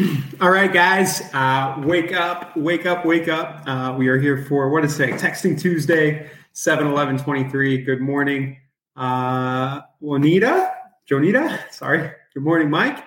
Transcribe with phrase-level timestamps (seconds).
[0.40, 3.62] All right, guys, uh, wake up, wake up, wake up.
[3.66, 5.10] Uh, we are here for what is it?
[5.10, 7.82] Texting Tuesday, 7 11 23.
[7.82, 8.56] Good morning,
[8.96, 10.72] uh, Juanita,
[11.10, 11.60] Jonita.
[11.72, 12.10] Sorry.
[12.32, 13.02] Good morning, Mike.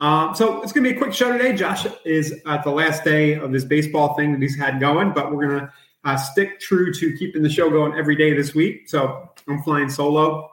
[0.00, 1.54] Um, so it's going to be a quick show today.
[1.54, 5.34] Josh is at the last day of this baseball thing that he's had going, but
[5.34, 5.72] we're going to
[6.04, 8.88] uh, stick true to keeping the show going every day this week.
[8.88, 10.48] So I'm flying solo.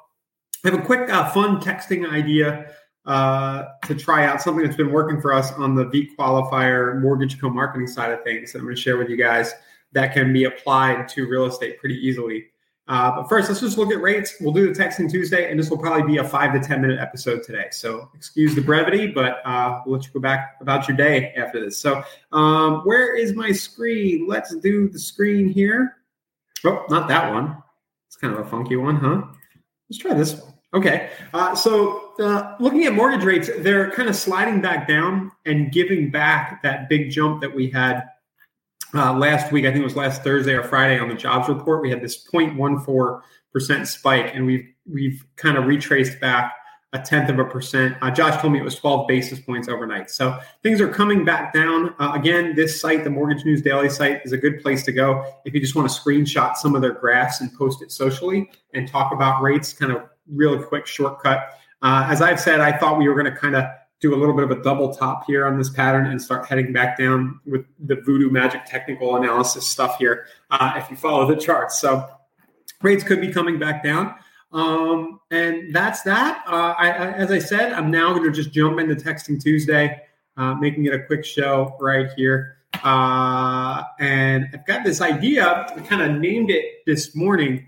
[0.65, 2.71] I have a quick, uh, fun texting idea
[3.05, 7.39] uh, to try out something that's been working for us on the V qualifier mortgage
[7.39, 8.51] co-marketing side of things.
[8.51, 9.53] That I'm going to share with you guys
[9.91, 12.47] that can be applied to real estate pretty easily.
[12.87, 14.35] Uh, but first, let's just look at rates.
[14.39, 16.99] We'll do the texting Tuesday, and this will probably be a five to 10 minute
[16.99, 17.65] episode today.
[17.71, 21.63] So, excuse the brevity, but uh, we'll let you go back about your day after
[21.63, 21.79] this.
[21.79, 24.27] So, um, where is my screen?
[24.27, 25.95] Let's do the screen here.
[26.63, 27.57] Oh, not that one.
[28.07, 29.23] It's kind of a funky one, huh?
[29.89, 30.53] Let's try this one.
[30.75, 31.09] Okay.
[31.33, 36.11] Uh, so, uh, looking at mortgage rates, they're kind of sliding back down and giving
[36.11, 38.03] back that big jump that we had
[38.95, 41.81] uh, last week, I think it was last Thursday or Friday on the jobs report,
[41.81, 46.53] we had this 0.14 percent spike, and we've we've kind of retraced back
[46.93, 47.97] a tenth of a percent.
[48.01, 50.09] Uh, Josh told me it was 12 basis points overnight.
[50.09, 51.93] So things are coming back down.
[51.99, 55.25] Uh, again, this site, the Mortgage News Daily site, is a good place to go
[55.43, 58.87] if you just want to screenshot some of their graphs and post it socially and
[58.87, 61.59] talk about rates, kind of real quick shortcut.
[61.81, 63.65] Uh, as I've said, I thought we were going to kind of
[64.01, 66.73] do a little bit of a double top here on this pattern and start heading
[66.73, 71.39] back down with the voodoo magic technical analysis stuff here uh, if you follow the
[71.39, 71.79] charts.
[71.79, 72.07] So
[72.81, 74.15] rates could be coming back down.
[74.51, 76.43] Um, and that's that.
[76.47, 80.01] Uh, I, I, as I said, I'm now going to just jump into Texting Tuesday,
[80.37, 82.57] uh, making it a quick show right here.
[82.83, 87.67] Uh, and I've got this idea, I kind of named it this morning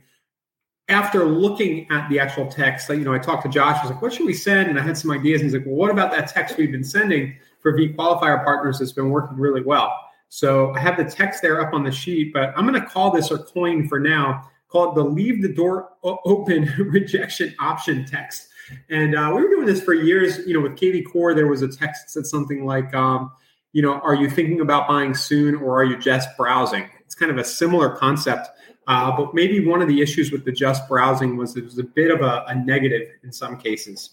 [0.89, 3.77] after looking at the actual text, you know, I talked to Josh.
[3.79, 5.41] I was like, "What should we send?" And I had some ideas.
[5.41, 8.79] And he's like, "Well, what about that text we've been sending for V qualifier partners
[8.79, 9.93] that's been working really well?"
[10.29, 13.11] So I have the text there up on the sheet, but I'm going to call
[13.11, 14.49] this or coin for now.
[14.69, 18.47] Call it the "Leave the Door Open Rejection Option" text.
[18.89, 20.39] And uh, we were doing this for years.
[20.47, 23.31] You know, with KV Core, there was a text that said something like, um,
[23.73, 27.31] "You know, are you thinking about buying soon, or are you just browsing?" It's kind
[27.31, 28.49] of a similar concept
[28.87, 31.83] uh, but maybe one of the issues with the just browsing was it was a
[31.83, 34.11] bit of a, a negative in some cases.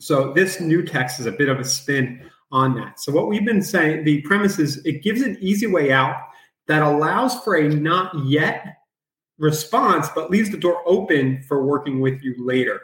[0.00, 3.00] So this new text is a bit of a spin on that.
[3.00, 6.16] So what we've been saying, the premise is it gives an easy way out
[6.66, 8.78] that allows for a not yet
[9.38, 12.80] response, but leaves the door open for working with you later.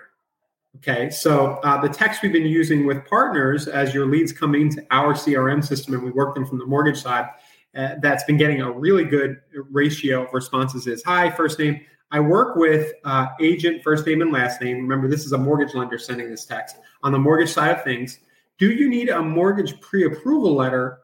[0.77, 4.87] Okay, so uh, the text we've been using with partners as your leads come into
[4.91, 7.29] our CRM system and we work them from the mortgage side
[7.77, 9.41] uh, that's been getting a really good
[9.71, 11.81] ratio of responses is hi, first name.
[12.11, 14.77] I work with uh, agent, first name and last name.
[14.77, 16.77] Remember, this is a mortgage lender sending this text.
[17.03, 18.19] On the mortgage side of things,
[18.59, 20.99] do you need a mortgage pre approval letter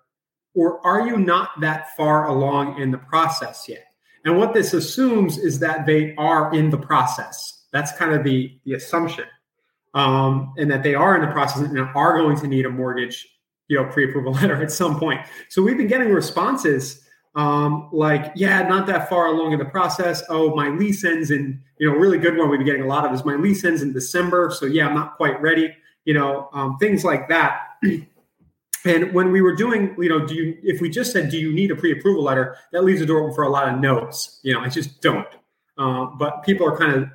[0.55, 3.85] or are you not that far along in the process yet?
[4.25, 7.65] And what this assumes is that they are in the process.
[7.73, 9.25] That's kind of the, the assumption.
[9.95, 13.27] Um, and that they are in the process and are going to need a mortgage
[13.69, 15.21] you know pre-approval letter at some point.
[15.49, 17.05] So we've been getting responses
[17.39, 20.25] um, like, yeah, not that far along in the process.
[20.29, 23.07] Oh, my lease ends in, you know, really good one we've been getting a lot
[23.07, 24.51] of is my lease ends in December.
[24.51, 25.73] So yeah, I'm not quite ready.
[26.05, 27.61] You know, um, things like that.
[28.85, 31.53] and when we were doing, you know, do you if we just said, do you
[31.53, 34.41] need a pre-approval letter, that leaves the door open for a lot of no's.
[34.43, 35.29] You know, I just don't.
[35.77, 37.09] Uh, but people are kind of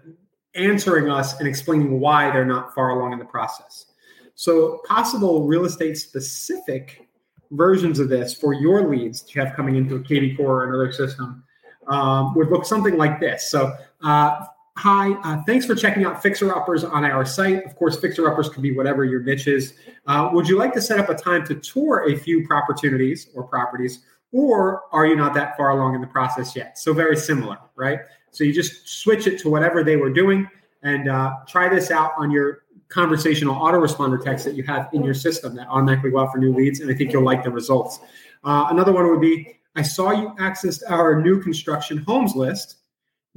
[0.55, 3.87] answering us and explaining why they're not far along in the process.
[4.35, 7.07] So, possible real estate specific
[7.51, 10.69] versions of this for your leads that you have coming into a KV Core or
[10.69, 11.43] another system
[11.87, 13.49] um, would look something like this.
[13.49, 14.45] So, uh,
[14.77, 17.63] hi, uh, thanks for checking out Fixer Uppers on our site.
[17.65, 19.75] Of course, Fixer Uppers can be whatever your niche is.
[20.07, 23.43] Uh, would you like to set up a time to tour a few opportunities or
[23.43, 23.99] properties,
[24.31, 26.77] or are you not that far along in the process yet?
[26.79, 27.99] So, very similar, right?
[28.31, 30.49] So, you just switch it to whatever they were doing
[30.81, 32.62] and uh, try this out on your
[32.93, 36.53] conversational autoresponder text that you have in your system that automatically go out for new
[36.53, 36.79] leads.
[36.79, 37.99] And I think you'll like the results.
[38.43, 42.77] Uh, another one would be I saw you accessed our new construction homes list.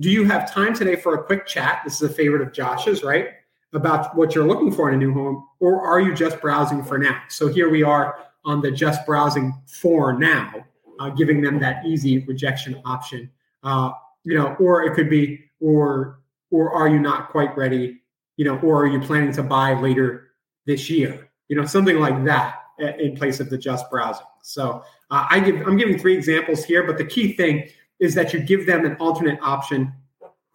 [0.01, 1.81] Do you have time today for a quick chat?
[1.85, 3.29] This is a favorite of Josh's, right?
[3.73, 6.99] About what you're looking for in a new home, or are you just browsing for
[6.99, 7.21] now?
[7.29, 10.53] So here we are on the just browsing for now.
[11.01, 13.31] uh, giving them that easy rejection option.
[13.63, 13.93] Uh,
[14.25, 16.21] you know, or it could be, or
[16.51, 18.01] or are you not quite ready?
[18.37, 20.33] You know, or are you planning to buy later
[20.67, 21.31] this year?
[21.49, 22.57] You know, something like that
[22.99, 24.27] in place of the just browsing.
[24.43, 27.69] So uh, I give I'm giving three examples here, but the key thing
[27.99, 29.93] is that you give them an alternate option.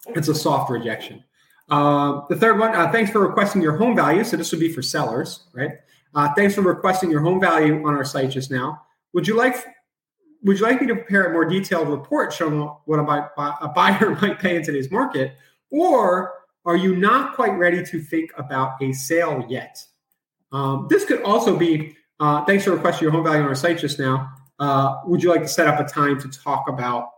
[0.08, 1.24] It's a soft rejection.
[1.68, 4.24] Uh, the third one, uh, thanks for requesting your home value.
[4.24, 5.72] So this would be for sellers, right?
[6.14, 8.82] Uh, thanks for requesting your home value on our site just now.
[9.14, 9.64] Would you like
[10.44, 13.68] would you like me to prepare a more detailed report showing what a, buy, a
[13.68, 15.36] buyer might pay in today's market,
[15.70, 16.32] or
[16.64, 19.84] are you not quite ready to think about a sale yet?
[20.52, 23.78] Um, this could also be uh, thanks for requesting your home value on our site
[23.78, 24.30] just now.
[24.58, 27.08] Uh, would you like to set up a time to talk about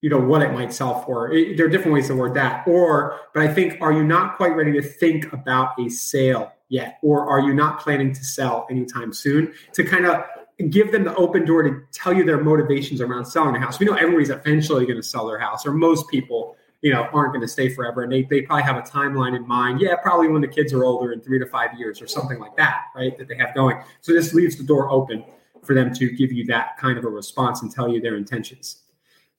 [0.00, 1.32] you know what it might sell for?
[1.32, 2.66] It, there are different ways to word that.
[2.66, 6.98] Or but i think are you not quite ready to think about a sale yet?
[7.02, 9.52] Or are you not planning to sell anytime soon?
[9.74, 10.24] To kind of
[10.70, 13.78] give them the open door to tell you their motivations around selling their house.
[13.78, 17.32] We know everybody's eventually going to sell their house or most people you know aren't
[17.32, 20.28] going to stay forever and they, they probably have a timeline in mind yeah probably
[20.28, 23.16] when the kids are older in three to five years or something like that right
[23.16, 25.24] that they have going so this leaves the door open
[25.62, 28.82] for them to give you that kind of a response and tell you their intentions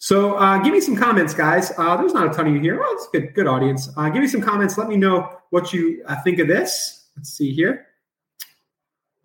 [0.04, 1.72] so uh, give me some comments, guys.
[1.78, 2.78] Uh, there's not a ton of you here.
[2.78, 3.90] Well, it's a good, good audience.
[3.96, 4.78] Uh, give me some comments.
[4.78, 7.08] Let me know what you uh, think of this.
[7.16, 7.88] Let's see here.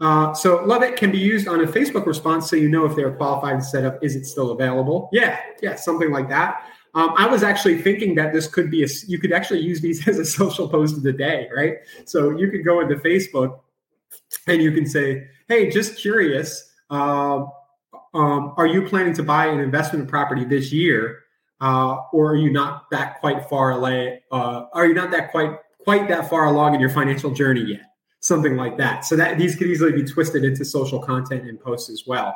[0.00, 2.94] Uh, so love it can be used on a Facebook response, so you know if
[2.94, 4.05] they're qualified to set up.
[4.05, 5.09] Is it still available?
[5.12, 6.62] Yeah, yeah, something like that.
[6.99, 8.89] Um, I was actually thinking that this could be a.
[9.06, 11.77] You could actually use these as a social post of the day, right?
[12.06, 13.61] So you could go into Facebook,
[14.49, 17.47] and you can say, "Hey, just curious." Uh,
[18.15, 21.21] um, are you planning to buy an investment property this year,
[21.61, 24.25] uh, or are you not that quite far away?
[24.33, 27.83] Uh, are you not that quite quite that far along in your financial journey yet?
[28.19, 29.05] Something like that.
[29.05, 32.35] So that these could easily be twisted into social content and posts as well.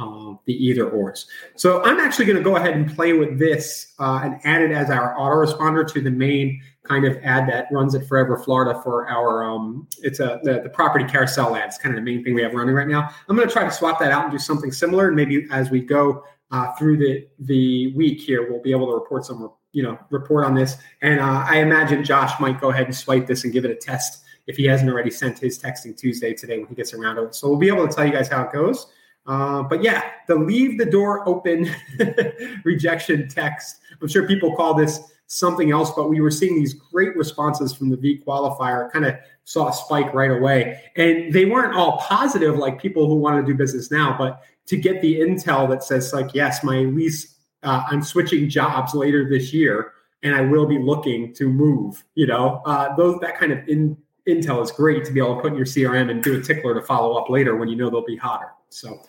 [0.00, 1.26] Um, the either ors.
[1.56, 4.70] So I'm actually going to go ahead and play with this uh, and add it
[4.70, 9.08] as our autoresponder to the main kind of ad that runs at Forever Florida for
[9.08, 12.42] our um, it's a the, the property carousel ads, kind of the main thing we
[12.42, 13.10] have running right now.
[13.28, 15.70] I'm going to try to swap that out and do something similar, and maybe as
[15.70, 19.82] we go uh, through the the week here, we'll be able to report some you
[19.82, 20.78] know report on this.
[21.02, 23.76] And uh, I imagine Josh might go ahead and swipe this and give it a
[23.76, 27.24] test if he hasn't already sent his texting Tuesday today when he gets around to
[27.24, 27.34] it.
[27.34, 28.86] So we'll be able to tell you guys how it goes.
[29.30, 31.70] Uh, but yeah, the leave the door open
[32.64, 33.76] rejection text.
[34.02, 34.98] I'm sure people call this
[35.28, 39.14] something else, but we were seeing these great responses from the V qualifier, kind of
[39.44, 40.82] saw a spike right away.
[40.96, 44.76] And they weren't all positive like people who want to do business now, but to
[44.76, 49.52] get the intel that says, like, yes, my lease, uh, I'm switching jobs later this
[49.52, 49.92] year
[50.24, 53.96] and I will be looking to move, you know, uh, those that kind of in,
[54.26, 56.74] intel is great to be able to put in your CRM and do a tickler
[56.74, 58.48] to follow up later when you know they'll be hotter.
[58.70, 59.00] So,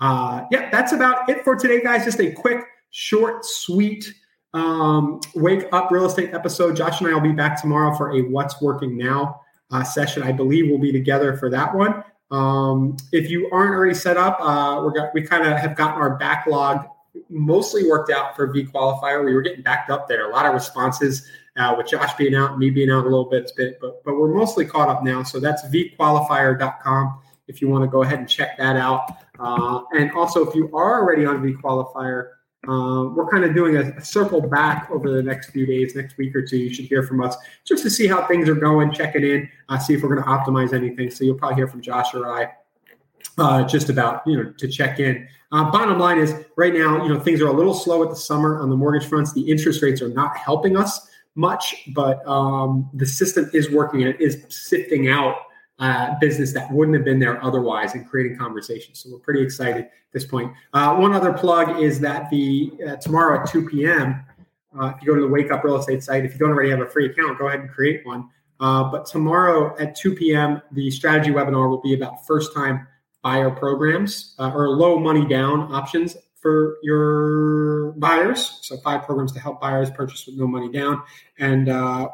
[0.00, 2.04] uh, yeah, that's about it for today, guys.
[2.04, 4.12] Just a quick, short, sweet
[4.54, 6.76] um, Wake Up Real Estate episode.
[6.76, 9.40] Josh and I will be back tomorrow for a What's Working Now
[9.70, 10.22] uh, session.
[10.22, 12.02] I believe we'll be together for that one.
[12.30, 16.00] Um, if you aren't already set up, uh, we're got, we kind of have gotten
[16.00, 16.86] our backlog
[17.30, 19.24] mostly worked out for V qualifier.
[19.24, 20.30] We were getting backed up there.
[20.30, 23.50] A lot of responses uh, with Josh being out, me being out a little bit,
[23.80, 25.22] but but we're mostly caught up now.
[25.22, 29.16] So that's vqualifier.com if you want to go ahead and check that out.
[29.38, 32.30] Uh, and also, if you are already on V qualifier,
[32.68, 36.18] uh, we're kind of doing a, a, circle back over the next few days, next
[36.18, 36.56] week or two.
[36.58, 39.78] You should hear from us just to see how things are going, checking in, uh,
[39.78, 41.10] see if we're going to optimize anything.
[41.10, 42.50] So you'll probably hear from Josh or I
[43.38, 45.28] uh, just about you know to check in.
[45.52, 48.16] Uh, bottom line is right now, you know things are a little slow at the
[48.16, 49.32] summer on the mortgage fronts.
[49.32, 54.10] The interest rates are not helping us much, but um, the system is working and
[54.10, 55.36] it is sifting out
[55.78, 58.98] uh, business that wouldn't have been there otherwise and creating conversations.
[58.98, 60.52] So we're pretty excited at this point.
[60.72, 64.24] Uh, one other plug is that the uh, tomorrow at 2 p.m.
[64.78, 66.70] Uh, if you go to the Wake Up Real Estate site, if you don't already
[66.70, 68.28] have a free account, go ahead and create one.
[68.60, 72.86] Uh, but tomorrow at 2 p.m., the strategy webinar will be about first time
[73.22, 78.58] buyer programs uh, or low money down options for your buyers.
[78.62, 81.02] So, five programs to help buyers purchase with no money down.
[81.38, 81.66] And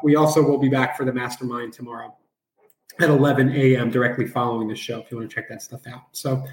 [0.03, 2.15] we also will be back for the mastermind tomorrow
[2.99, 3.89] at 11 a.m.
[3.89, 6.03] directly following the show if you want to check that stuff out.
[6.11, 6.43] So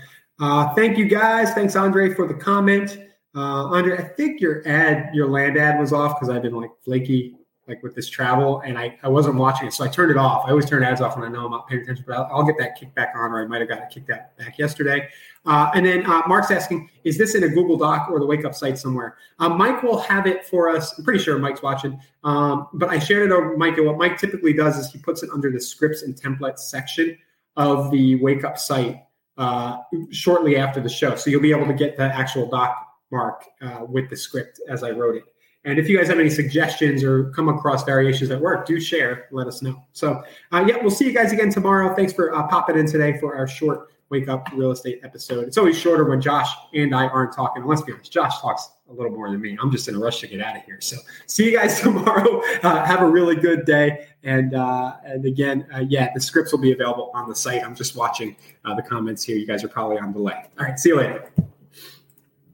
[0.40, 1.52] uh, thank you guys.
[1.52, 2.98] Thanks, Andre, for the comment.
[3.34, 6.70] Uh, Andre, I think your ad, your land ad was off because I've been like
[6.84, 7.36] flaky
[7.72, 10.40] like with this travel, and I, I wasn't watching it, so I turned it off.
[10.46, 12.46] I always turn ads off when I know I'm not paying attention, but I'll, I'll
[12.50, 15.08] get that kicked back on, or I might have got it kicked back yesterday.
[15.44, 18.44] Uh, and then uh, Mark's asking, is this in a Google Doc or the Wake
[18.44, 19.16] Up site somewhere?
[19.38, 20.96] Uh, Mike will have it for us.
[20.96, 23.78] I'm pretty sure Mike's watching, um, but I shared it over Mike.
[23.78, 27.18] And what Mike typically does is he puts it under the scripts and templates section
[27.56, 29.02] of the Wake Up site.
[29.38, 29.78] uh,
[30.10, 31.16] shortly after the show.
[31.16, 32.76] So you'll be able to get the actual doc
[33.10, 35.24] mark uh, with the script as I wrote it.
[35.64, 39.28] And if you guys have any suggestions or come across variations that work, do share.
[39.30, 39.84] Let us know.
[39.92, 41.94] So, uh, yeah, we'll see you guys again tomorrow.
[41.94, 45.46] Thanks for uh, popping in today for our short Wake Up Real Estate episode.
[45.46, 47.64] It's always shorter when Josh and I aren't talking.
[47.64, 49.56] Let's be honest, Josh talks a little more than me.
[49.62, 50.80] I'm just in a rush to get out of here.
[50.80, 52.42] So, see you guys tomorrow.
[52.64, 54.08] Uh, have a really good day.
[54.24, 57.64] And uh, and again, uh, yeah, the scripts will be available on the site.
[57.64, 59.36] I'm just watching uh, the comments here.
[59.36, 60.44] You guys are probably on delay.
[60.58, 61.32] All right, see you later.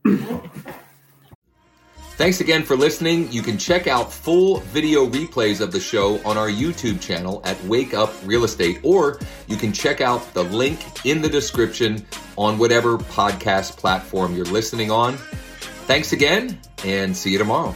[2.19, 3.31] Thanks again for listening.
[3.31, 7.63] You can check out full video replays of the show on our YouTube channel at
[7.67, 12.05] Wake Up Real Estate, or you can check out the link in the description
[12.37, 15.17] on whatever podcast platform you're listening on.
[15.87, 17.73] Thanks again, and see you tomorrow.